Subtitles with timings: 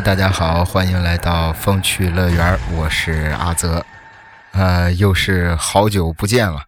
[0.00, 3.84] 大家好，欢迎来到风趣乐园，我是阿泽。
[4.50, 6.62] 呃，又是好久不见了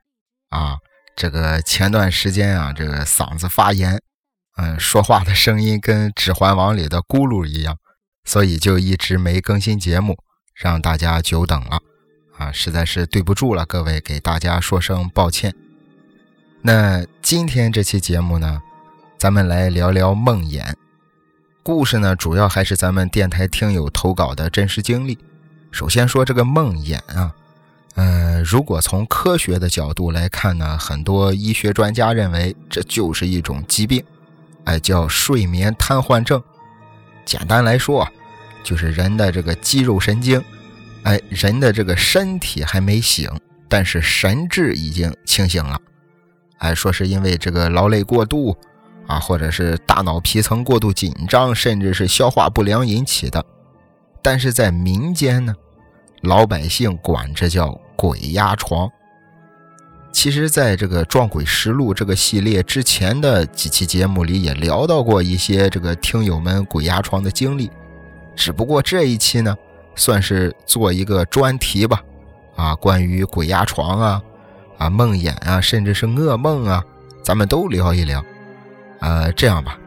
[0.50, 0.76] 啊！
[1.16, 4.00] 这个前段时间啊，这个嗓子发炎，
[4.56, 7.76] 嗯，说话的声音跟《指环王》里的咕噜一样，
[8.24, 10.16] 所以就一直没更新节目，
[10.54, 11.80] 让大家久等了
[12.38, 12.52] 啊！
[12.52, 15.52] 实在是对不住了，各位，给大家说声抱歉。
[16.62, 18.62] 那今天这期节目呢，
[19.18, 20.72] 咱们来聊聊梦魇
[21.66, 25.18] 故事呢，主要还是咱们电台听友投稿的真实经历。
[25.72, 27.34] 首先说这个梦魇啊。
[27.96, 34.00] 呃，如果从科学的角度来看呢，很多医学专家认为这就是一种疾病，
[34.62, 36.40] 哎，叫睡眠瘫痪症。
[37.24, 38.12] 简单来说啊，
[38.62, 40.40] 就是人的这个肌肉神经，
[41.02, 43.28] 哎，人的这个身体还没醒，
[43.68, 45.76] 但是神志已经清醒了。
[46.58, 48.56] 哎，说是因为这个劳累过度
[49.06, 53.44] 啊，或者是大脑皮层过度紧张，甚至是消化不良引起的。
[54.22, 55.54] 但是在民间呢，
[56.22, 57.80] 老百姓管这叫。
[57.98, 58.90] 鬼压床。
[60.12, 67.70] 其实，在这个《撞鬼实录》这个系列之前的几期节目里，也聊到过一些这个听友们鬼压床的经历。
[68.34, 69.56] 只不过这一期呢，
[69.94, 72.02] 算是做一个专题吧。
[72.54, 74.22] 啊，关于鬼压床啊，
[74.76, 76.84] 啊梦魇啊，甚至是噩梦啊，
[77.22, 78.22] 咱们都聊一聊。
[79.00, 79.78] 呃，这样吧，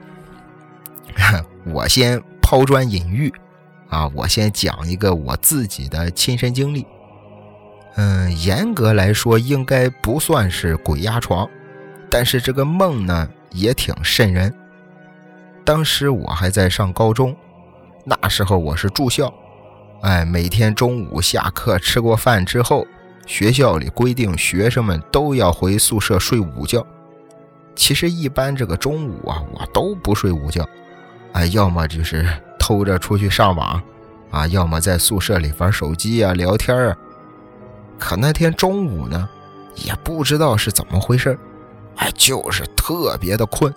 [1.66, 3.34] 我先抛砖引玉，
[3.90, 6.86] 啊，我先讲一个我自己的亲身经历。
[7.96, 11.50] 嗯，严格来说应该不算是鬼压床，
[12.10, 14.54] 但是这个梦呢也挺瘆人。
[15.66, 17.36] 当时我还在上高中，
[18.06, 19.34] 那时候我是住校，
[20.02, 22.88] 哎，每天中午下课吃过饭之后，
[23.26, 26.86] 学校里规定学生们都要回宿舍睡午觉。
[27.80, 30.68] 其实一般这个中午啊，我都不睡午觉，
[31.32, 32.28] 哎，要么就是
[32.60, 33.82] 偷着出去上网，
[34.30, 36.98] 啊，要么在宿舍里玩手机啊、聊天啊。
[37.98, 39.30] 可那天中午呢，
[39.76, 41.40] 也不知道是怎么回事
[41.96, 43.74] 哎，就是特别的困，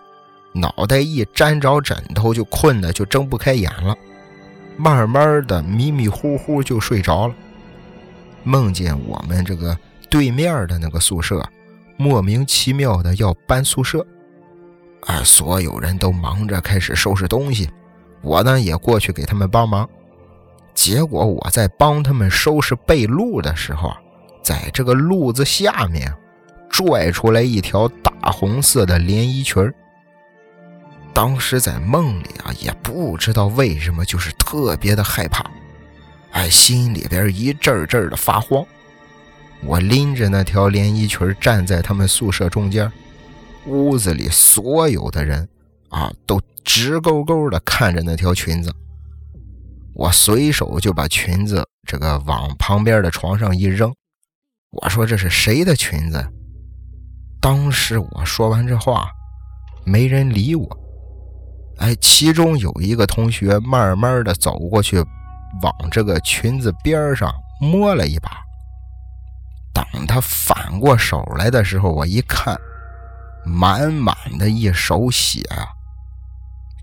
[0.52, 3.96] 脑袋一沾着枕头就困的就睁不开眼了，
[4.76, 7.34] 慢慢的迷迷糊糊就睡着了。
[8.42, 9.78] 梦见我们这个
[10.10, 11.40] 对面的那个宿舍，
[12.02, 14.04] 莫名其妙的要搬宿舍，
[15.06, 17.70] 哎，所有人都忙着开始收拾东西，
[18.22, 19.88] 我呢也过去给他们帮忙。
[20.74, 23.92] 结果我在帮他们收拾被褥的时候。
[24.42, 26.12] 在这个褥子下面，
[26.68, 29.72] 拽出来一条大红色的连衣裙
[31.14, 35.48] 当时在梦里啊，也不知道为什么，就是特别的害怕，
[36.32, 38.66] 哎，心里边一阵阵的发慌。
[39.64, 42.90] 我拎着那条连衣裙站在他们宿舍中间，
[43.66, 45.48] 屋子里所有的人
[45.88, 48.72] 啊，都直勾勾的看着那条裙子。
[49.94, 53.92] 我随手就把裙子这个往旁边的床上一扔。
[54.70, 56.26] 我说这是谁的裙子？
[57.40, 59.08] 当时我说完这话，
[59.84, 60.78] 没人理我。
[61.78, 64.98] 哎，其中有一个同学慢慢的走过去，
[65.62, 68.30] 往这个裙子边上摸了一把。
[69.92, 72.58] 等他反过手来的时候，我一看，
[73.44, 75.66] 满满的一手血啊！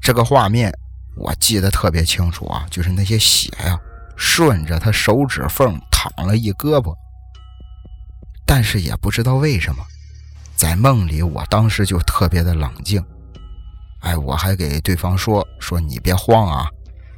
[0.01, 0.73] 这个画面
[1.15, 3.79] 我记得特别清楚啊，就是那些血呀，
[4.15, 6.93] 顺着他手指缝淌了一胳膊。
[8.45, 9.83] 但是也不知道为什么，
[10.55, 13.03] 在梦里，我当时就特别的冷静。
[14.01, 16.67] 哎，我还给对方说说你别慌啊，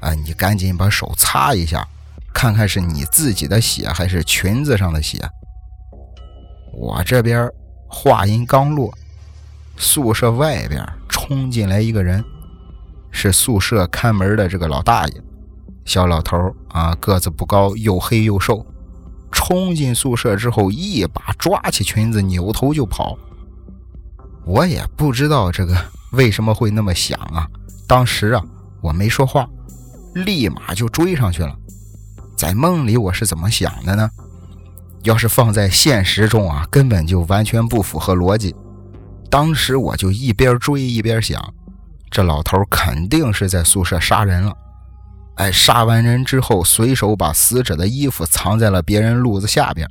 [0.02, 1.88] 啊，你赶紧把手擦一下，
[2.34, 5.20] 看看是你自己的血还是裙子上的血。
[6.74, 7.50] 我这边
[7.88, 8.94] 话音刚落，
[9.78, 12.24] 宿舍外边冲进来一个人，
[13.12, 15.22] 是宿舍看门的这个老大爷，
[15.86, 18.66] 小老头啊，个子不高，又黑又瘦。
[19.32, 23.18] 冲进宿舍之后，一把抓起裙子，扭头就跑。
[24.46, 25.78] 我也不知道这个
[26.12, 27.48] 为什么会那么想啊。
[27.88, 28.44] 当时啊，
[28.82, 29.48] 我没说话，
[30.14, 31.56] 立马就追上去了。
[32.36, 34.10] 在梦里我是怎么想的呢？
[35.04, 38.56] 要是放在现实中啊，根本就完全不符合逻辑。
[39.30, 41.42] 当时我就一边追一边想，
[42.10, 44.54] 这老头肯定是在宿舍杀人了。
[45.36, 49.90] 哎，杀完人之后，随手把死者的衣服藏在了别人褥子下边。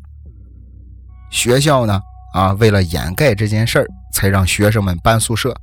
[1.30, 2.00] 学校呢，
[2.34, 5.56] 啊，为了掩盖这件事儿，才让学生们搬宿舍。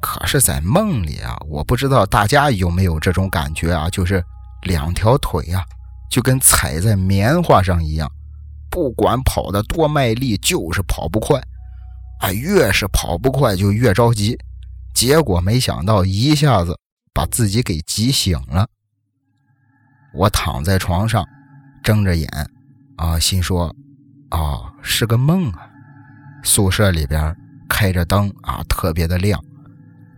[0.00, 4.24] 可是，在梦里啊，我不知道大家有没有这种感觉啊，就是
[4.62, 5.62] 两条腿啊，
[6.10, 8.10] 就跟踩在棉花上一样，
[8.70, 11.40] 不管跑得多卖力，就是跑不快。
[12.20, 14.38] 啊，越是跑不快，就越着急。
[14.94, 16.76] 结果没想到，一下子。
[17.12, 18.66] 把自己给急醒了。
[20.14, 21.26] 我躺在床上，
[21.82, 22.28] 睁着眼，
[22.96, 23.74] 啊，心说，
[24.30, 25.68] 啊，是个梦啊。
[26.44, 27.36] 宿舍里边
[27.68, 29.42] 开着灯啊，特别的亮，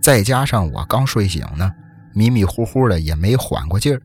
[0.03, 1.73] 再加上我刚睡醒呢，
[2.15, 4.03] 迷迷糊糊的也没缓过劲儿。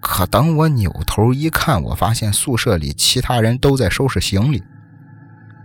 [0.00, 4.62] 可等我扭头一看，我发现宿舍里其他人都在收拾行李。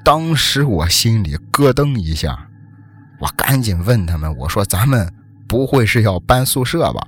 [0.04, 2.50] 当时我心里咯噔一下，
[3.20, 5.14] 我赶紧问他们：“我说咱们
[5.48, 7.08] 不会是要搬宿舍吧？”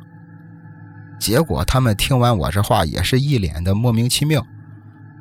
[1.19, 4.45] 结果他们听完我这话，也是一脸的莫名其妙。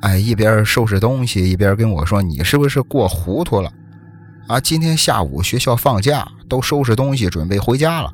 [0.01, 3.71] 哎，一边收拾东西，一边跟我说：“你是不是过糊涂了？
[4.47, 8.13] 啊，今天下午学校放假，都收拾东西准备回家了。”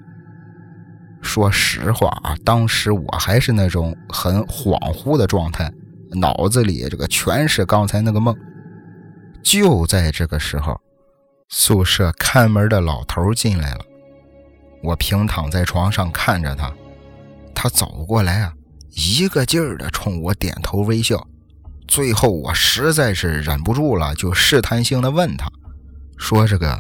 [1.22, 5.72] 说实话啊，当时我还是那种很恍惚的状态，
[6.12, 8.36] 脑子里这个全是刚才那个梦。
[9.44, 10.80] 就在这个时候，
[11.50, 13.86] 宿舍看门的老头进来了。
[14.84, 16.72] 我平躺在床上看着他，
[17.54, 18.54] 他走过来啊，
[18.92, 21.28] 一个劲儿的冲我点头微笑。
[21.88, 25.52] 最后我实在是忍不住了，就试探性的问他，
[26.18, 26.80] 说：“这个，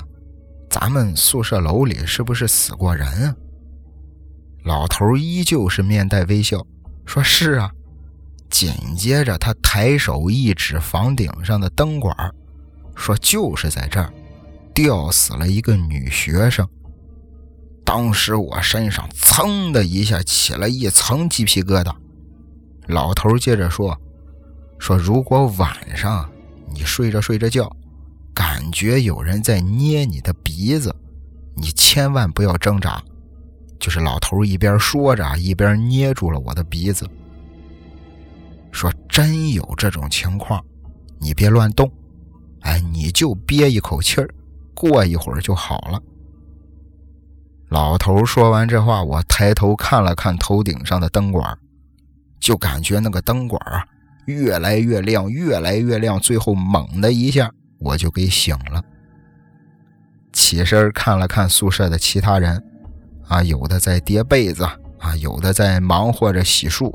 [0.69, 3.35] 咱们宿舍楼里是不是死过人啊？”
[4.63, 6.65] 老头依旧是面带微笑，
[7.05, 7.71] 说是啊。
[8.49, 12.13] 紧接着他抬手一指房顶上的灯管，
[12.95, 14.11] 说就是在这儿，
[14.73, 16.67] 吊死了一个女学生。
[17.85, 21.95] 当时我身上噌的一下起了一层鸡皮疙瘩。
[22.87, 23.97] 老头接着说
[24.77, 26.29] ：“说如果晚上
[26.73, 27.73] 你睡着睡着觉，
[28.33, 30.93] 感觉有人在捏你的鼻子，
[31.55, 33.01] 你千万不要挣扎。”
[33.81, 37.09] 就是老头一边说着，一边捏住了我的鼻子，
[38.71, 40.63] 说：“真有这种情况，
[41.19, 41.91] 你别乱动，
[42.61, 44.29] 哎，你就憋一口气儿，
[44.75, 45.99] 过一会儿就好了。”
[47.69, 51.57] 老头说完这话，我抬头看了看头顶上的灯管，
[52.39, 53.83] 就感觉那个灯管啊
[54.27, 58.83] 越来越亮，越来越亮，最后猛的一下，我就给醒了。
[60.33, 62.63] 起身看了看宿舍的其他人。
[63.31, 64.65] 啊，有的在叠被子，
[64.99, 66.93] 啊，有的在忙活着洗漱。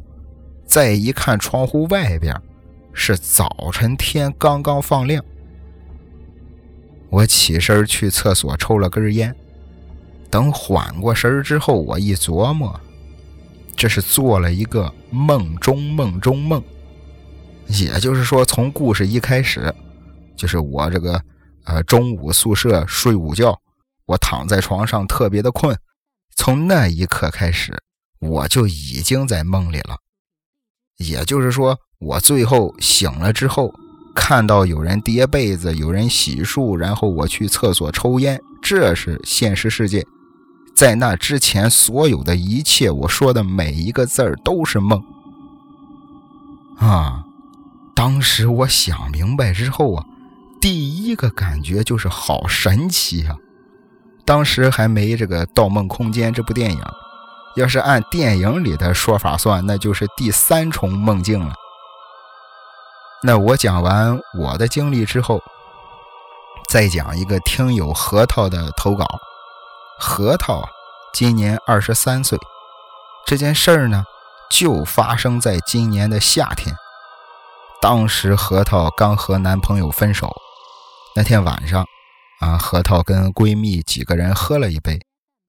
[0.67, 2.38] 再一看窗户外边，
[2.93, 5.25] 是早晨天刚刚放亮。
[7.09, 9.35] 我起身去厕所抽了根烟，
[10.29, 12.79] 等缓过神之后，我一琢磨，
[13.75, 16.62] 这是做了一个梦中梦中梦。
[17.67, 19.75] 也就是说，从故事一开始，
[20.37, 21.19] 就是我这个
[21.65, 23.59] 呃中午宿舍睡午觉，
[24.05, 25.75] 我躺在床上特别的困。
[26.37, 27.83] 从那一刻开始，
[28.21, 29.97] 我就已经在梦里了。
[30.99, 33.75] 也就是说，我最后醒了之后，
[34.15, 40.06] 看到有人叠被子，有人洗漱，然后我去厕所抽烟，这是现实世界。
[40.75, 45.03] 在那之前，所有的一切，我说的每一个字儿都是梦。
[46.79, 47.25] 啊！
[47.94, 50.05] 当时我想明白之后啊，
[50.61, 53.37] 第一个感觉就是好神奇啊！
[54.26, 56.82] 当时还没这个《盗梦空间》这部电影，
[57.55, 61.55] 要是按电影里的说法算，那就是第三重梦境了。
[63.22, 65.41] 那我讲完我的经历之后，
[66.69, 69.06] 再讲一个听友核桃的投稿。
[69.98, 70.69] 核桃
[71.15, 72.36] 今年二十三岁，
[73.24, 74.05] 这件事儿呢，
[74.51, 76.74] 就发生在今年的夏天。
[77.81, 80.31] 当时核桃刚和男朋友分手，
[81.15, 81.86] 那天晚上。
[82.40, 85.00] 啊，核桃跟闺蜜几个人喝了一杯，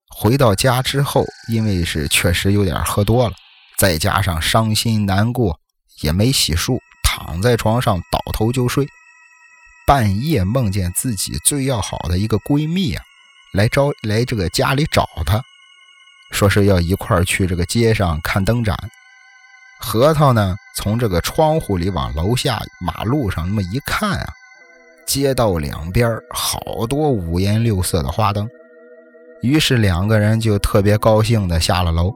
[0.09, 3.35] 回到家之后，因为是确实有点喝多了，
[3.77, 5.59] 再加上伤心难过，
[6.01, 8.87] 也没洗漱，躺在床上倒头就睡。
[9.85, 13.03] 半夜梦见自己最要好的一个闺蜜啊，
[13.53, 15.41] 来招来这个家里找她，
[16.31, 18.77] 说是要一块去这个街上看灯展。
[19.79, 24.33] 核桃呢，从这个窗户里往楼下马路上那么一看啊。
[25.07, 28.47] 街道两边好多五颜六色的花灯，
[29.41, 32.13] 于是两个人就特别高兴的下了楼。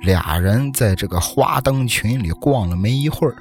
[0.00, 3.36] 俩人在这个花灯群里逛了没一会儿，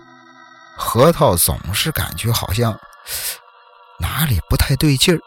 [0.77, 2.77] 核桃总是感觉好像
[3.99, 5.19] 哪里不太对劲儿，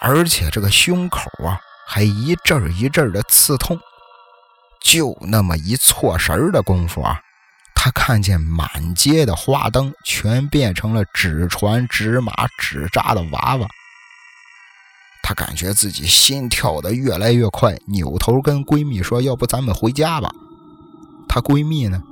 [0.00, 3.78] 而且这个胸口啊还一阵一阵的刺痛。
[4.80, 7.18] 就那么一错神的功夫啊！
[7.84, 13.68] 他看见满街的花灯全变成了纸船、纸马、纸扎的娃娃，
[15.22, 20.32] 他感觉自己心跳的越来越快，扭头跟闺蜜说：“要不咱们回家吧？”
[21.28, 22.02] 她闺蜜呢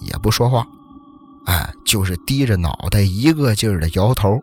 [0.00, 0.64] 也不说话，
[1.46, 4.40] 哎，就是低着脑袋一个劲儿的摇头。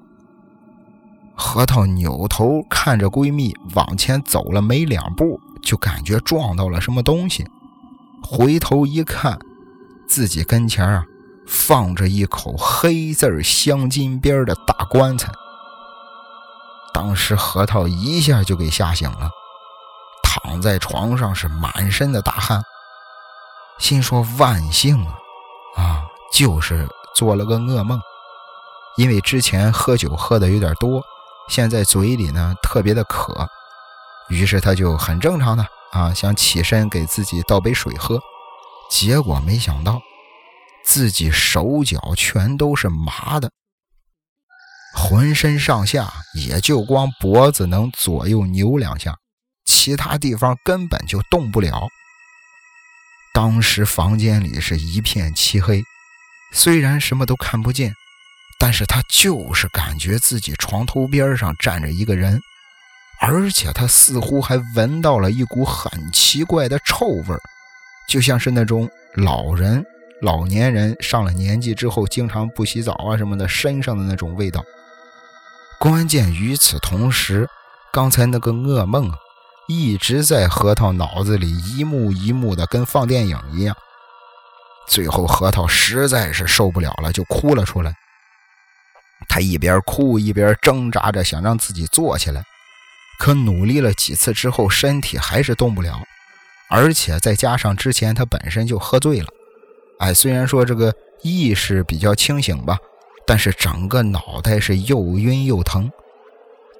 [1.33, 7.47] 核桃扭头看着闺蜜往前走了没两步，就感觉撞到了什么东西，
[8.21, 9.39] 回头一看，
[10.07, 11.05] 自己跟前啊
[11.45, 15.31] 放着一口黑字镶金边的大棺材。
[16.93, 19.29] 当时核桃一下就给吓醒了，
[20.23, 22.63] 躺在床上是满身的大汗，
[23.77, 25.13] 心说万幸啊，
[25.77, 26.01] 啊，
[26.33, 27.99] 就是做了个噩梦，
[28.95, 31.03] 因为之前喝酒喝的有点多，
[31.49, 33.47] 现在嘴里呢特别的渴。
[34.29, 38.19] 于是他就很正常的啊，想起身给自己倒杯水喝，
[38.89, 40.01] 结果没想到
[40.85, 43.51] 自己手脚全都是麻的，
[44.95, 49.15] 浑身上下也就光脖子能左右扭两下，
[49.65, 51.87] 其他地方根本就动不了。
[53.33, 55.83] 当时房间里是一片漆黑，
[56.53, 57.93] 虽然什么都看不见，
[58.57, 62.41] 但是他就是感觉自己床头边上站着一个人。
[63.19, 67.35] 而且他似乎还闻到了一股很奇怪的臭味
[68.07, 69.85] 就像是那种老人、
[70.21, 74.63] 老年人上了年纪之后经常不洗澡啊什么的身上的那种味道。
[75.79, 77.47] 关键与此同时，
[77.93, 79.15] 刚才那个噩梦啊，
[79.67, 83.75] 一直在核桃脑子里一幕一幕的，跟放电影一样。
[84.87, 87.93] 最后，核桃实在是受不了了，就哭了出来。
[89.27, 92.41] 他一边哭一边挣扎着想让自己坐起来。
[93.19, 95.99] 可努力了几次之后，身体还是动不了，
[96.69, 99.27] 而且再加上之前他本身就喝醉了，
[99.99, 102.77] 哎，虽然说这个意识比较清醒吧，
[103.25, 105.89] 但是整个脑袋是又晕又疼。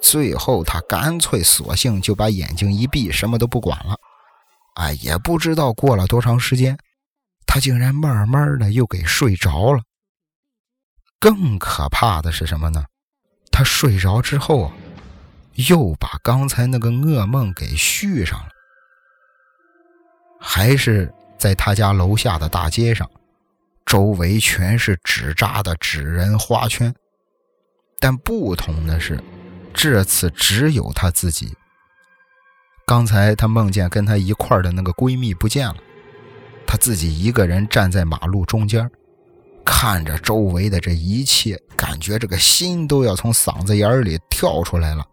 [0.01, 3.95] 最后他干脆索性就把眼睛一闭，什么都不管了。
[4.75, 6.77] 哎，也不知道过了多长时间，
[7.45, 9.81] 他竟然慢慢的又给睡着了。
[11.19, 12.85] 更可怕的是什么呢？
[13.51, 14.71] 他睡着之后。
[15.67, 18.49] 又把刚才那个噩梦给续上了，
[20.39, 23.09] 还是在他家楼下的大街上，
[23.85, 26.93] 周围全是纸扎的纸人花圈，
[27.99, 29.21] 但不同的是，
[29.73, 31.55] 这次只有他自己。
[32.85, 35.75] 刚才他梦见跟他一块的那个闺蜜不见了，
[36.65, 38.89] 他自己一个人站在马路中间，
[39.65, 45.05] 看着周围的这一切，感觉这个心都要从嗓子眼里跳出来了。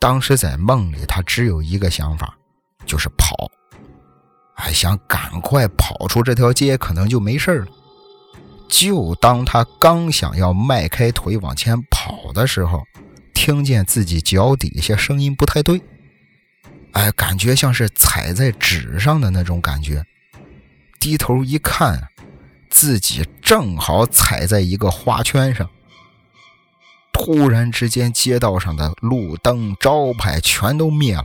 [0.00, 2.36] 当时在梦里，他只有一个想法，
[2.84, 3.48] 就是跑，
[4.60, 7.66] 还想赶快跑出这条街，可能就没事了。
[8.68, 12.82] 就当他刚想要迈开腿往前跑的时候，
[13.32, 15.80] 听见自己脚底下声音不太对，
[16.92, 20.04] 哎，感觉像是踩在纸上的那种感觉。
[20.98, 22.08] 低头一看，
[22.68, 25.70] 自己正好踩在一个花圈上。
[27.12, 31.24] 突然之间，街道上的路灯、招牌全都灭了，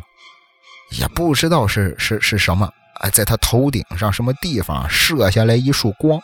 [0.92, 2.70] 也不知道是是是什么。
[2.96, 6.20] 啊，在他头顶上什么地方射下来一束光，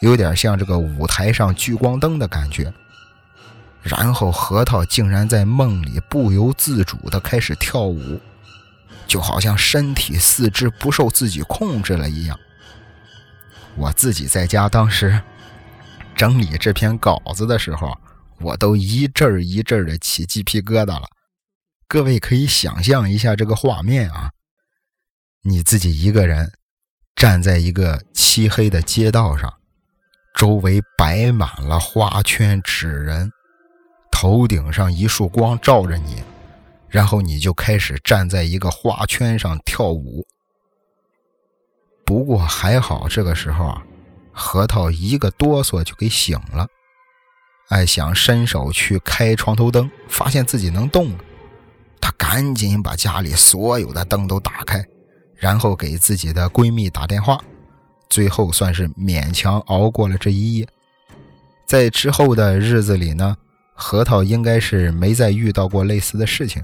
[0.00, 2.72] 有点像这个舞台上聚光灯的感觉。
[3.82, 8.20] 然后核桃竟然在梦里不由自主地开始跳舞，
[9.06, 12.38] 就好像身体四肢不受自己控制了一样。
[13.76, 15.20] 我自己在家当时
[16.14, 17.96] 整理这篇稿子的时候。
[18.38, 21.08] 我都一阵儿一阵儿的起鸡皮疙瘩了，
[21.88, 24.30] 各位可以想象一下这个画面啊，
[25.42, 26.52] 你自己一个人
[27.14, 29.52] 站在一个漆黑的街道上，
[30.34, 33.30] 周围摆满了花圈纸人，
[34.10, 36.22] 头顶上一束光照着你，
[36.88, 40.26] 然后你就开始站在一个花圈上跳舞。
[42.04, 43.82] 不过还好，这个时候啊，
[44.32, 46.66] 核桃一个哆嗦就给醒了。
[47.70, 51.18] 哎，想伸手去开床头灯，发现自己能动了。
[52.00, 54.86] 他赶紧把家里所有的灯都打开，
[55.36, 57.40] 然后给自己的闺蜜打电话，
[58.08, 60.68] 最后算是勉强熬过了这一夜。
[61.66, 63.36] 在之后的日子里呢，
[63.74, 66.62] 核桃应该是没再遇到过类似的事情。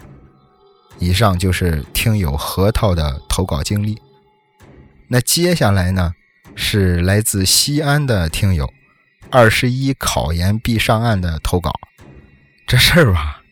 [0.99, 4.01] 以上就是听友核桃的投稿经历。
[5.09, 6.13] 那接下来呢，
[6.55, 8.73] 是来自西安的听友。
[9.31, 11.73] 二十一考研必上岸的投稿，
[12.67, 13.43] 这事儿吧，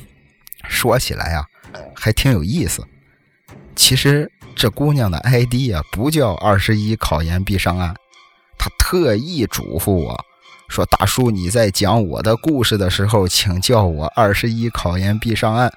[0.66, 1.44] 说起来啊，
[1.94, 2.82] 还挺有意思。
[3.76, 7.94] 其实这姑娘的 ID 啊，不叫二十一考研必上岸，
[8.58, 10.24] 她特意嘱咐我
[10.68, 15.72] 说：“大叔，你在讲我的故事的时候，请叫我二十一考研必上岸。”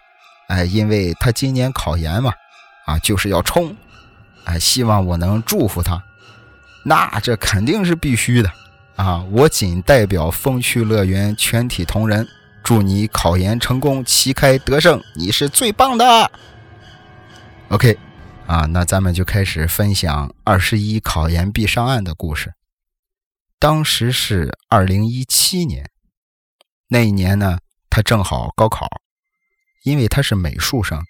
[0.49, 2.33] 哎，因为她今年考研嘛，
[2.87, 3.75] 啊，就是要冲，
[4.45, 6.01] 哎，希望我能祝福她。
[6.83, 8.51] 那这肯定是必须的。
[8.97, 9.23] 啊！
[9.31, 12.27] 我仅代表风趣乐园全体同仁，
[12.63, 15.01] 祝你考研成功，旗开得胜！
[15.15, 16.31] 你是最棒的。
[17.69, 17.97] OK，
[18.51, 22.53] 啊，那咱们就开始分享二十一考研必上岸的故事。
[23.57, 25.89] 当时是二零一七年，
[26.89, 28.89] 那一年呢，他正好高考，
[29.85, 31.01] 因为他是美术生，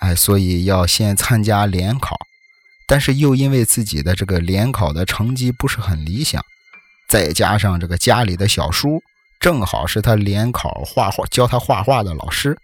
[0.00, 2.14] 哎，所以要先参加联考。
[2.86, 6.44] 但是又因为自己的这个联考的成绩不是很理想，
[7.08, 9.00] 再加上这个家里的小叔
[9.40, 12.58] 正好是他联考画画教他画画的老师，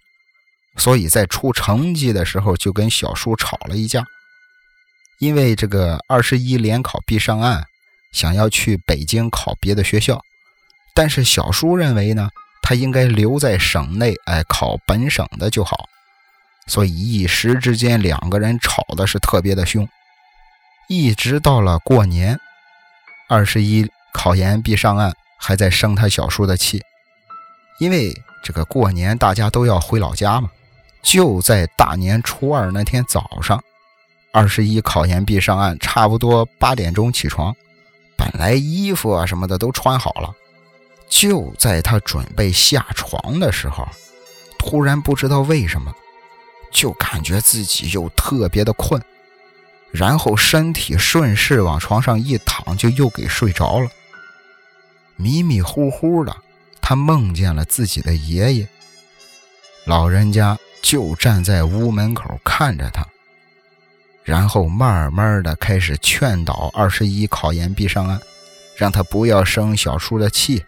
[0.76, 4.04] 所以在出成绩的时候就跟小叔吵了一架。
[5.18, 7.62] 因为这个二十一联考必上岸，
[8.10, 10.20] 想要去北京考别的学校，
[10.94, 12.28] 但是小叔认为呢，
[12.60, 15.88] 他应该留在省内，哎，考本省的就好，
[16.66, 19.88] 所以一时之间两个人吵的是特别的凶。
[20.88, 22.40] 一直到了过年，
[23.28, 26.82] 二十一考研必上岸，还在生他小叔的气。
[27.78, 28.12] 因为
[28.42, 30.50] 这个过年大家都要回老家嘛。
[31.02, 33.62] 就在大年初二那天早上，
[34.32, 37.54] 二十一考研必上岸，差不多八点钟起床，
[38.16, 40.34] 本来衣服啊什么的都穿好了。
[41.08, 43.86] 就在他准备下床的时候，
[44.58, 45.92] 突然不知道为什么，
[46.70, 49.02] 就感觉自己又特别的困。
[49.90, 53.90] 然后身体顺势往床上一躺，就又给睡着了。
[55.16, 56.34] 迷迷糊糊的，
[56.80, 58.66] 他梦见了自己的爷爷。
[59.84, 63.06] 老人家就站在屋门口看着他，
[64.24, 68.20] 然后慢慢的开始劝导二十一考研必上岸，
[68.76, 70.62] 让他不要生小叔的气。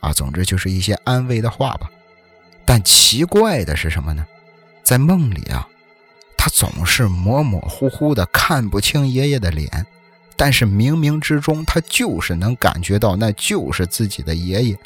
[0.00, 1.90] 啊，总之就是一些安慰的话吧。
[2.64, 4.24] 但奇怪的是什么呢？
[4.82, 5.68] 在梦里啊。
[6.38, 9.84] 他总是模模糊糊的看不清爷爷的脸，
[10.36, 14.78] 但是冥冥之中，他就是能感觉到那就是自己的爷爷。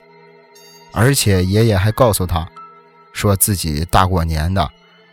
[0.91, 2.49] 而且爷爷还告诉他，
[3.13, 4.71] 说自己大过年的，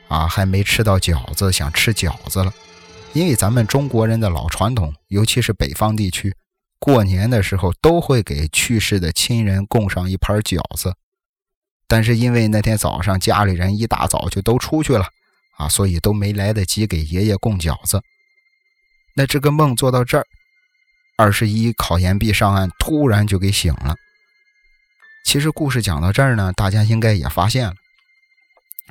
[0.08, 2.54] 啊，还没吃到饺子，想吃饺子了。
[3.14, 6.36] 因为咱们中国人的老传统，尤其是北方地区，
[6.80, 10.94] 过年的时候都会给去世的亲人供上一盘饺子。
[11.88, 15.08] 但是因为那天早上家里人一大早就都出去了。
[15.58, 18.00] 啊，所以都没来得及给爷爷供饺子。
[19.16, 20.24] 那这个梦做到这儿，
[21.18, 23.96] 二十一考研必上岸，突然就给醒了。
[25.26, 27.74] 其实故事讲到这儿呢，大家应该也发现了，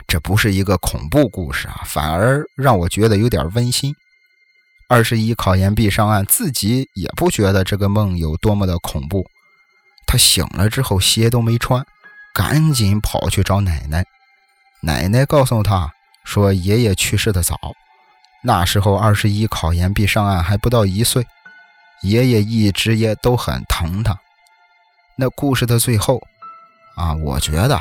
[0.06, 3.94] 这不是一个恐怖故事啊，反而让我觉得有点温馨。
[4.88, 9.26] 二十一考研必上岸，自己也不觉得这个梦有多么的恐怖。
[10.06, 11.84] 他醒了之后，鞋都没穿，
[12.32, 14.04] 赶紧跑去找奶奶。
[14.82, 15.92] 奶奶告诉他。
[16.26, 17.56] 说爷爷去世的早，
[18.42, 21.24] 那时候二十一考研必上岸还不到一岁，
[22.02, 24.18] 爷爷一直也都很疼他。
[25.16, 26.20] 那故事的最后，
[26.96, 27.80] 啊，我觉得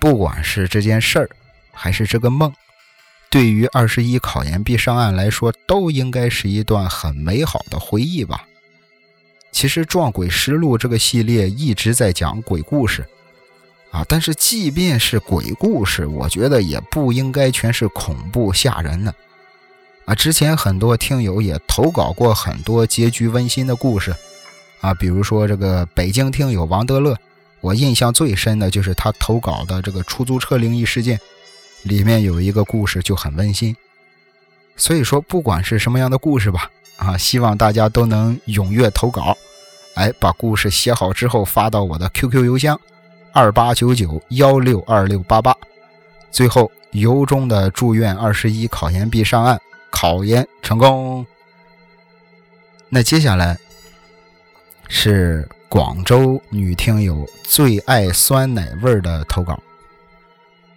[0.00, 1.28] 不管是这件事儿，
[1.74, 2.52] 还是这个梦，
[3.28, 8.46] 对于二十一考研必上岸来说，都应该是一段很美好的回忆吧。
[9.52, 13.04] 其实《撞鬼实录》这个系列一直在讲鬼故事。
[13.90, 14.04] 啊！
[14.08, 19.14] 但是即便是鬼故事，我觉得也不应该全是恐怖吓人的。
[20.04, 24.12] 啊，之前很多听友也投稿过很多结局温馨的故事，
[24.80, 27.16] 啊，比如说这个北京听友王德乐，
[27.60, 31.20] 我印象最深的就是他投稿的这个出租车灵异事件，
[31.84, 33.74] 里面有一个故事就很温馨。
[34.76, 39.36] 所以说，不管是什么样的故事吧，啊，希望大家都能踊跃投稿，
[39.94, 42.78] 哎，把故事写好之后发到我的 QQ 邮箱。
[43.32, 45.56] 二八九九幺六二六八八，
[46.30, 51.26] 最后由衷的祝愿二十一考研必上岸，考研成功。
[52.88, 53.58] 那接下来
[54.88, 59.60] 是广州女听友最爱酸奶味儿的投稿。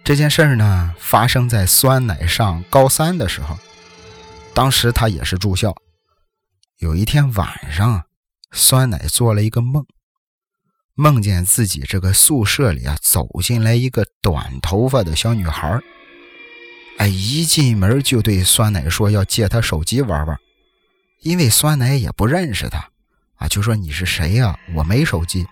[0.08, 3.58] 这件事儿呢，发生在酸奶上高三的时候，
[4.54, 5.76] 当时她也是住校。
[6.78, 8.04] 有一天晚上，
[8.50, 9.84] 酸奶做了一个梦。
[10.94, 15.78] 梦见自己这个宿舍里啊，走进来一个短头发的小女孩
[16.96, 20.34] 哎，一进门就对酸奶说要借她手机玩玩，
[21.20, 22.88] 因为酸奶也不认识她，
[23.34, 24.58] 啊，就说你是谁呀？
[24.74, 25.46] 我没手机。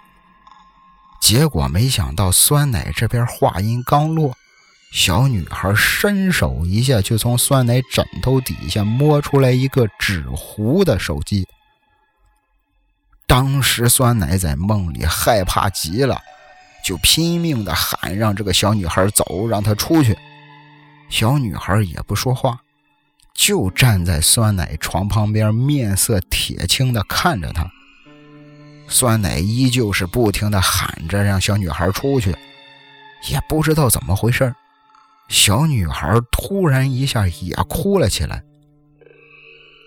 [1.20, 4.34] 结果没想到酸奶这边话音刚落，
[4.96, 11.46] 小女孩伸手一下就从酸奶枕头底下摸出来一个纸糊的手机。
[13.26, 16.18] 当时酸奶在梦里害怕极了，
[16.82, 20.16] 就拼命的喊让这个小女孩走，让她出去。
[21.10, 22.58] 小女孩也不说话，
[23.34, 27.70] 就站在酸奶床旁边，面色铁青的看着她。
[28.88, 32.34] 酸奶依旧是不停的喊着让小女孩出去，
[33.28, 34.54] 也不知道怎么回事
[35.28, 38.42] 小女孩突然一下也哭了起来。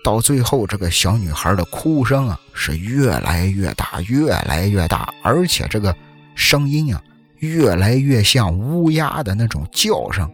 [0.02, 5.94] 到最后，这个小女孩的哭声啊是越来越大，越来越大，而且这个
[6.34, 7.02] 声音啊
[7.38, 10.30] 越来越像乌鸦的那种叫声。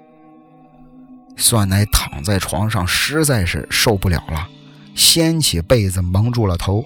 [1.36, 4.48] 酸奶躺在床上，实在是受不了了，
[4.94, 6.84] 掀起被子蒙住了头。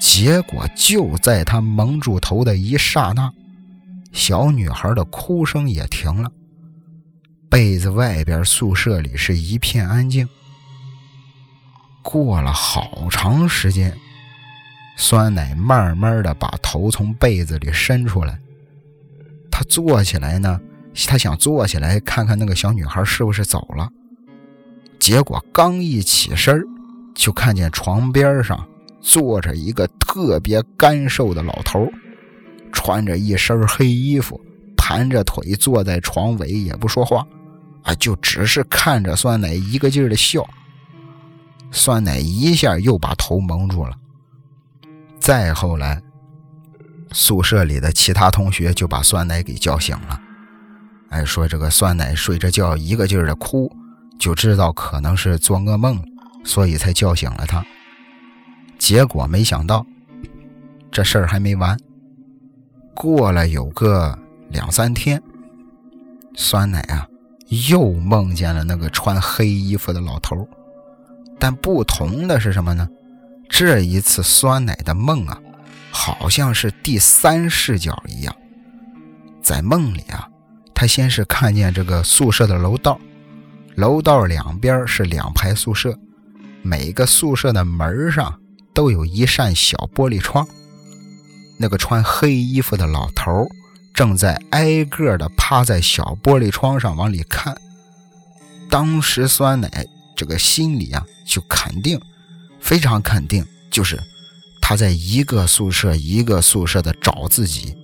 [0.00, 3.30] 结果就在他蒙住头的一刹那，
[4.12, 6.30] 小女孩的哭声也停了。
[7.50, 10.26] 被子外边宿舍里是一片安静。
[12.00, 13.92] 过了好长时间，
[14.96, 18.38] 酸奶慢慢的把头从被子里伸出来。
[19.50, 20.60] 他坐起来呢，
[21.08, 23.90] 他想坐起来看看那个小女孩是不是走了。
[25.00, 26.62] 结果刚一起身
[27.16, 28.64] 就看见床边上
[29.00, 31.90] 坐着一个特别干瘦的老头，
[32.70, 34.40] 穿着一身黑衣服，
[34.76, 37.26] 盘着腿坐在床尾，也不说话，
[37.82, 40.48] 啊，就只是看着酸奶一个劲儿的笑。
[41.70, 43.96] 酸奶一下又把头蒙住了。
[45.20, 46.02] 再后来，
[47.12, 50.20] 宿舍里的其他同学就把酸奶给叫醒了。
[51.10, 53.70] 哎，说这个酸奶睡着觉一个劲儿的哭，
[54.18, 56.02] 就知道可能是做噩梦，
[56.44, 57.64] 所以才叫醒了他。
[58.78, 59.84] 结果没想到，
[60.90, 61.78] 这事儿还没完。
[62.94, 64.18] 过了有个
[64.50, 65.22] 两三天，
[66.34, 67.06] 酸奶啊
[67.68, 70.48] 又梦见了那个穿黑衣服的老头。
[71.38, 72.88] 但不同的是什么呢？
[73.48, 75.40] 这一次酸奶的梦啊，
[75.90, 78.34] 好像是第三视角一样。
[79.42, 80.28] 在梦里啊，
[80.74, 83.00] 他先是看见这个宿舍的楼道，
[83.74, 85.98] 楼道两边是两排宿舍，
[86.62, 88.38] 每个宿舍的门上
[88.74, 90.46] 都有一扇小玻璃窗。
[91.58, 93.48] 那个穿黑衣服的老头
[94.00, 97.54] 正在挨个的趴在小玻璃窗上往里看。
[98.70, 99.86] 当时酸奶。
[100.16, 102.00] 这个心里啊，就肯定，
[102.60, 103.98] 非常肯定，就是
[104.60, 107.74] 他在一个宿舍一个宿舍的找自己。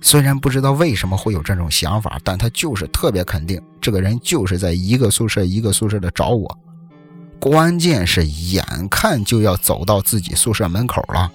[0.00, 6.58] 虽然不知道为什么会有这种想法，但他就是特别肯定，这个人就是在一个宿舍一个宿舍的找我。
[7.38, 11.30] 关键是眼看就要走到自己宿舍门口了。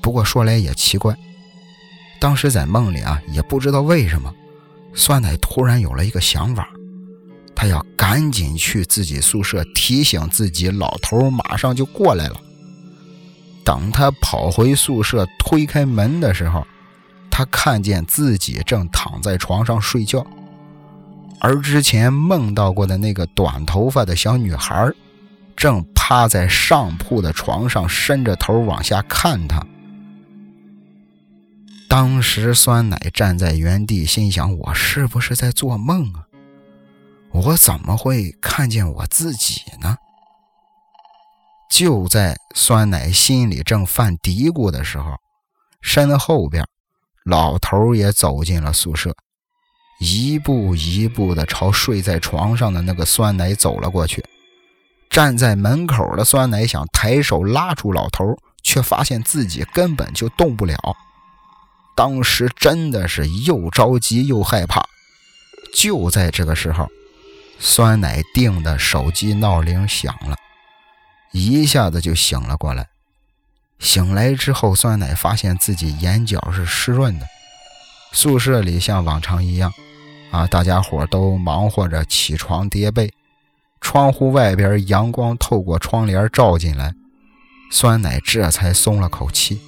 [0.00, 1.16] 不过说来也奇怪，
[2.18, 4.32] 当时在梦里啊，也不知道为什么，
[4.94, 6.68] 酸奶突然有了一个想法。
[7.54, 12.36] 他要赶紧去自己宿舍提醒自己，老头马上就过来了。
[13.64, 16.66] 等他跑回宿舍推开门的时候，
[17.30, 20.24] 他看见自己正躺在床上睡觉，
[21.40, 24.92] 而之前梦到过的那个短头发的小女孩，
[25.56, 29.66] 正趴在上铺的床上，伸着头往下看他。
[31.88, 36.26] 当时酸奶站在原地，心想：我是不是在做梦啊？
[37.32, 39.96] 我怎么会看见我自己呢？
[41.70, 45.14] 就在酸奶心里正犯嘀咕的时候，
[45.80, 46.66] 身后边
[47.24, 49.14] 老头也走进了宿舍，
[50.00, 54.24] 一步一步的朝睡在床上的那个酸奶走了过去。
[55.08, 60.76] 站在门口的酸奶想抬手拉住老头，却发现自己根本就动不了。
[61.96, 64.86] 当时真的是又着急又害怕。
[65.74, 66.86] 就在这个时候。
[67.58, 70.36] 酸奶定的手机闹铃响了，
[71.32, 72.86] 一下子就醒了过来。
[73.78, 77.24] 醒来之后，酸奶发现自己眼角是湿润的。
[78.12, 79.72] 宿舍里像往常一样，
[80.30, 83.10] 啊，大家伙都忙活着起床叠被。
[83.80, 86.94] 窗户外边阳光透过窗帘照进来，
[87.70, 89.58] 酸奶这才松了口气。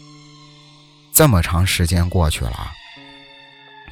[1.19, 2.71] 这么长时间过去了。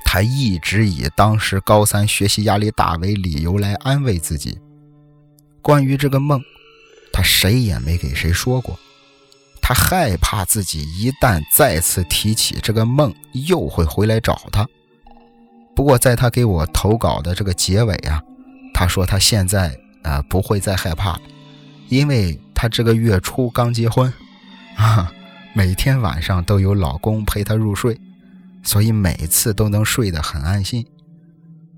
[0.04, 4.56] 他一直以当时高三学习压力大为理由来安慰自己。
[5.60, 6.40] 关于这个梦，
[7.12, 8.78] 他谁也没给谁说过。
[9.60, 14.64] 他害怕自己一旦再次提起这个梦，又会回来找他。
[15.74, 18.22] 不过，在他给我投稿的这个结尾啊，
[18.72, 21.22] 他说他现在啊不会再害怕了，
[21.88, 24.14] 因为他这个月初刚结婚，
[24.76, 25.12] 啊，
[25.56, 27.98] 每天晚上都有老公陪他入睡。
[28.62, 30.84] 所以每次都能睡得很安心。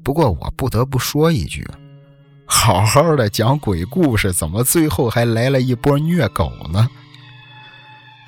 [0.03, 1.69] 不过我不得不说一句，
[2.47, 6.89] 好好的讲鬼故事，怎么最后还来了一波虐狗呢？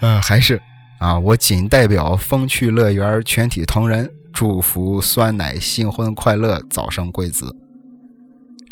[0.03, 0.61] 呃，还是
[0.99, 7.57] 啊，我仅代表风趣乐园全体同仁祝福酸奶新婚快乐，早生贵子。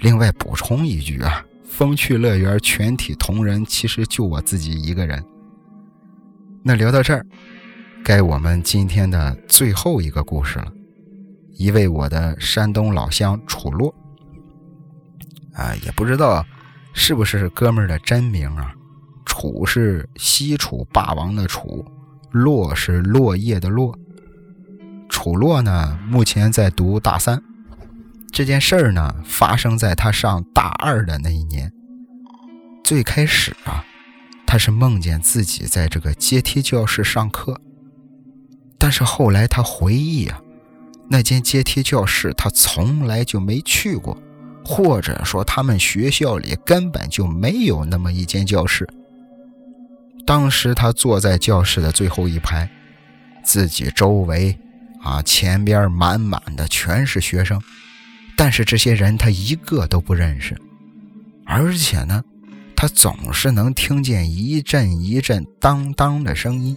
[0.02, 5.24] 另外补充一句啊，风趣乐园全体同仁其实就我自己一个人。
[6.62, 7.24] 那聊到这儿。
[8.04, 10.72] 该我们今天的最后一个故事了，
[11.52, 13.94] 一位我的山东老乡楚洛，
[15.52, 16.44] 啊，也不知道
[16.94, 18.72] 是不是哥们儿的真名啊？
[19.26, 21.84] 楚是西楚霸王的楚，
[22.30, 23.96] 落是落叶的落。
[25.08, 27.42] 楚洛呢，目前在读大三。
[28.32, 31.70] 这件事儿呢，发生在他上大二的那一年。
[32.84, 33.84] 最开始啊，
[34.50, 37.60] 他是梦见自己在这个阶梯教室上课，
[38.78, 40.40] 但是后来他回忆啊。
[41.10, 44.16] 那间阶梯教室，他从来就没去过，
[44.64, 48.88] 或者说他们学校里根本就没有那么一间教室。
[50.24, 52.70] 当时他坐在教室的最后一排，
[53.44, 54.58] 自己周围
[55.02, 57.60] 啊前边满满的全是学生，
[58.34, 60.56] 但是这些人他一个都不认识，
[61.44, 62.24] 而且呢，
[62.80, 66.76] 他总是能听见一阵一阵当当的声音，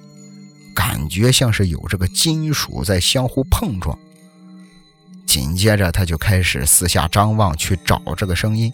[0.74, 3.96] 感觉像是有这个金属在相互碰撞。
[5.28, 8.74] 紧接着，他就开始四下张望，去找这个声音。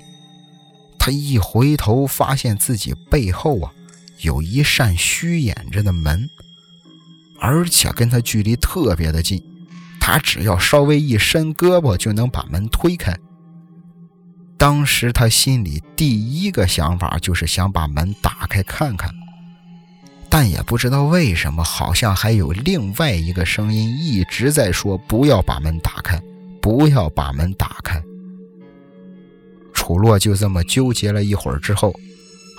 [0.98, 3.74] 他一回头，发现自己背后啊
[4.22, 6.30] 有一扇虚掩着的门，
[7.42, 9.44] 而且跟他距离特别的近。
[10.00, 13.14] 他只要稍微一伸胳膊，就能把门推开。
[14.58, 19.10] 当时他心里第一个想法就是想把门打开看看，
[20.30, 26.22] 但也不知道为什么，好像还有另外一个声音一直在说：“不要把门打开。”
[26.60, 28.02] 不要把门打开。
[29.74, 31.94] 楚洛就这么纠结了一会儿之后，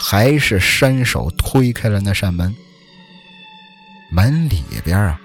[0.00, 2.54] 还是伸手推开了那扇门。
[4.10, 5.20] 门里边啊，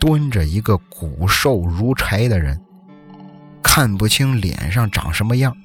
[0.00, 2.60] 蹲着一个骨瘦如柴的人，
[3.62, 5.56] 看不清脸上长什么样，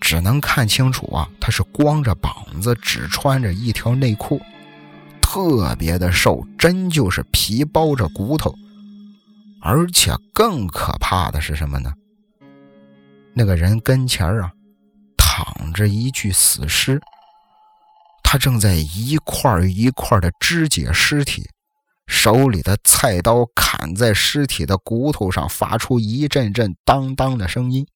[0.00, 4.40] 只能看清楚啊，他是光着膀子，只穿着一条内裤，
[5.20, 8.54] 特别的瘦，真就是皮包着骨头。
[9.62, 11.90] 而且更可怕的是什么呢？
[13.32, 14.52] 那个人跟前啊，
[15.16, 17.00] 躺着一具死尸，
[18.22, 21.48] 他正在一块一块的肢解尸体，
[22.06, 27.86] 手里的菜刀砍在尸体的骨头上，发出一阵阵当当的声音。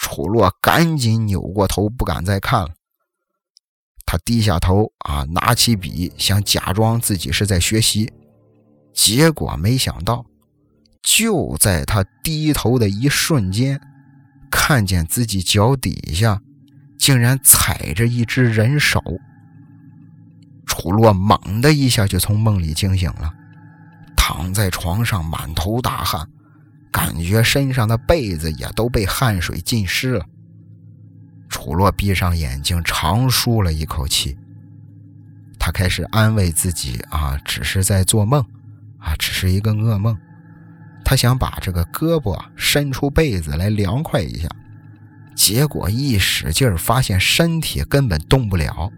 [0.00, 2.68] 楚洛赶紧扭过头，不敢再看了。
[4.06, 8.10] 他低下头啊，拿起笔，想假装自己是在学习。
[8.94, 10.24] 结果没想到，
[11.02, 13.80] 就在他低头的一瞬间，
[14.50, 16.40] 看见自己脚底下
[16.98, 19.02] 竟然踩着一只人手。
[20.64, 23.32] 楚洛猛的一下就从梦里惊醒了，
[24.16, 26.28] 躺在床上满头大汗，
[26.90, 30.24] 感觉身上的被子也都被汗水浸湿了。
[31.48, 34.36] 楚洛闭上眼睛，长舒了一口气。
[35.58, 38.44] 他开始安慰自己：“啊，只是在做梦。”
[38.98, 40.16] 啊，只是一个噩梦。
[41.04, 44.48] 他想把这个胳膊伸出被子来凉快一下，
[45.34, 48.90] 结果一使劲发现身体根本动不了。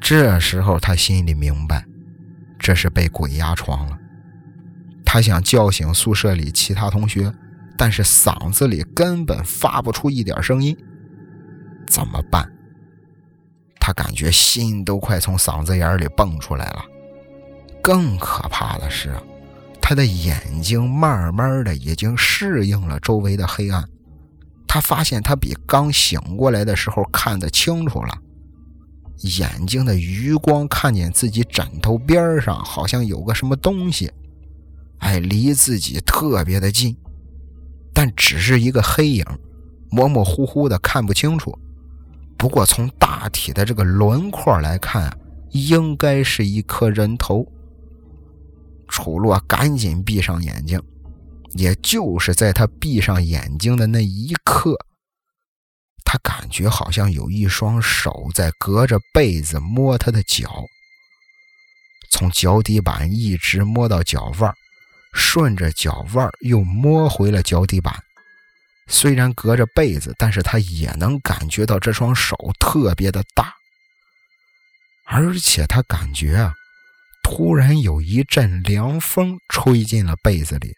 [0.00, 1.84] 这时候他心里明白，
[2.58, 3.98] 这是被鬼压床了。
[5.12, 7.30] 他想叫醒宿舍里其他同学，
[7.76, 10.74] 但是嗓子里根本发不出一点声音。
[11.86, 12.50] 怎么办？
[13.78, 16.82] 他感觉心都快从嗓子眼里蹦出来了。
[17.82, 19.14] 更可怕的是，
[19.82, 23.86] 他的眼睛慢慢的已经适应了周围的黑暗。
[24.66, 28.18] 他发现他比刚醒过来的时候看得清楚了，
[29.38, 34.10] 眼睛的余光看见自己枕头边上好像有个什么东西，
[35.02, 36.96] 哎，离自己特别的近，
[37.92, 39.26] 但只是一个黑影，
[39.90, 41.58] 模模糊糊的看不清楚。
[42.38, 45.12] 不过从大体的这个轮廓来看，
[45.50, 47.44] 应该是一颗人头。
[48.88, 50.80] 楚洛赶紧闭上眼睛，
[51.54, 54.76] 也就是在他闭上眼睛的那一刻，
[56.04, 60.64] 他感觉好像有一双手在隔着被子摸他的脚，
[62.10, 64.54] 从脚底板一直摸到脚腕，
[65.12, 67.94] 顺着脚腕又摸回了脚底板。
[68.88, 73.54] 虽然隔着被子，但是他也能感觉到这双手特别的大，
[75.04, 76.54] 而且他感觉啊。
[77.22, 80.74] 突然有一阵凉风吹进了被子里，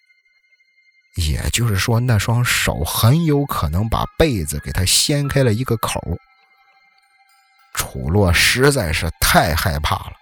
[1.16, 6.00] 也就是说，那双手很有可能把被子给他掀开了一个口。
[7.72, 10.12] 楚洛实在是太害怕了。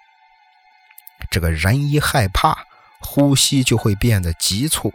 [1.30, 2.56] 这个人一害怕，
[3.02, 4.92] 呼吸就会变得急促。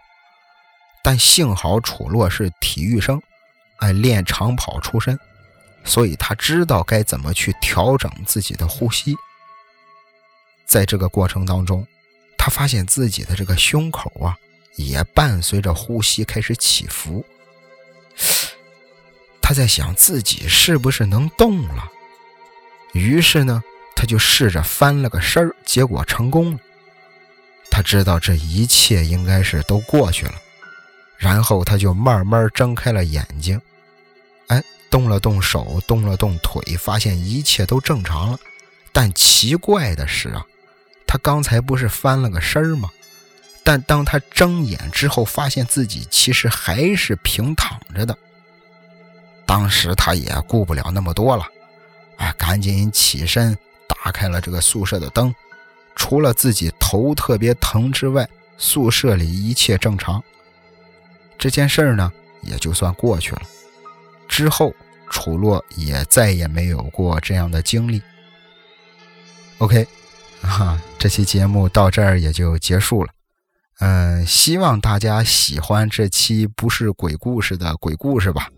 [1.03, 3.21] 但幸好楚洛是体育生，
[3.77, 5.17] 爱练长跑出身，
[5.83, 9.15] 所以他知道该怎么去调整自己的呼吸。
[10.65, 11.87] 在这个过程当中，
[12.37, 14.37] 他发现自己的这个胸口啊，
[14.75, 17.25] 也伴随着呼吸开始起伏。
[19.41, 21.89] 他在想自己是不是能动了，
[22.91, 23.63] 于是呢，
[23.95, 26.59] 他就试着翻了个身儿，结果成功了。
[27.77, 30.33] 他知道这一切应该是都过去了，
[31.15, 33.61] 然后他就慢慢睁开了眼睛，
[34.47, 38.39] 哎，动了动手，动了动腿，发现一切都正常了。
[38.91, 40.43] 但奇怪的是啊，
[41.05, 42.89] 他刚才不是翻了个身吗？
[43.63, 48.17] 但当他睁眼之后，发现自己其实还是平躺着的。
[49.45, 51.45] 当时他也顾不了那么多了，
[52.17, 53.55] 哎，赶紧起身
[53.87, 55.31] 打开了这个宿舍的灯。
[55.97, 60.23] 除了自己头特别疼之外，宿舍里一切正常。
[61.39, 62.09] 这件事儿呢，
[62.43, 63.41] 也就算过去了。
[64.27, 64.73] 之后，
[65.09, 67.99] 楚洛也再也没有过这样的经历。
[69.57, 69.87] OK，
[70.41, 73.09] 哈，这期节目到这儿也就结束了。
[73.79, 78.49] 嗯，希望大家喜欢这期不是鬼故事的鬼故事吧。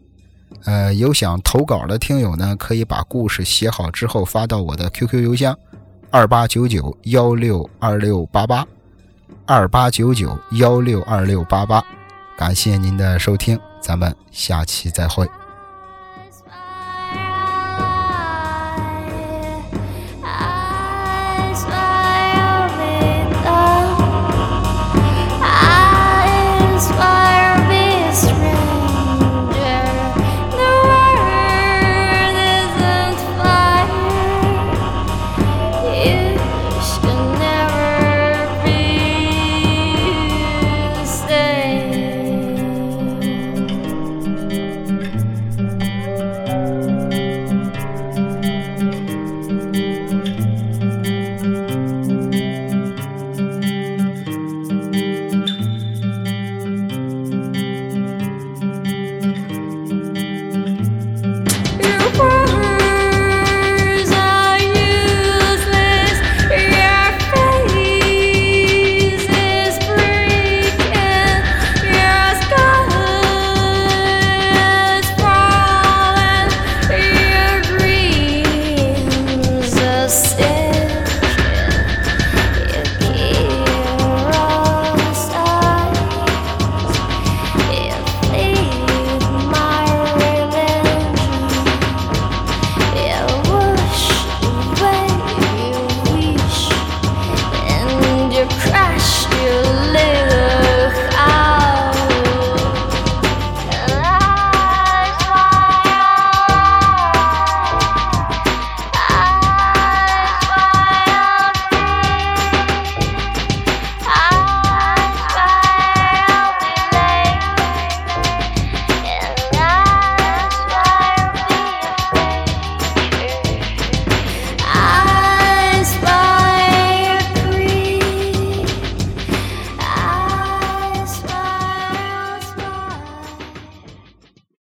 [0.66, 5.58] 呃，有想投稿的听友呢，可以把故事写好之后发到我的 QQ 邮箱。
[6.12, 8.66] 二八九九幺六二六八八，
[9.46, 11.84] 二八九九幺六二六八八，
[12.36, 15.30] 感谢您的收听，咱们下期再会。